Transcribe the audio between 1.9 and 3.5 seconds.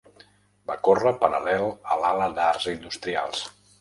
a l'ala d'arts industrials.